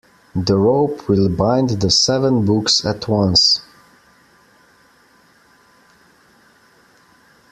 The 0.35 0.55
rope 0.57 1.07
will 1.07 1.29
bind 1.29 1.69
the 1.79 1.91
seven 1.91 2.43
books 2.43 2.83
at 2.83 3.07
once. 3.07 3.61